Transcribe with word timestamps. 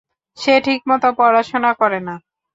সে 0.37 0.53
ঠিকমতো 0.65 1.09
পড়াশোনা 1.19 1.71
করে 1.79 1.99
না। 2.07 2.15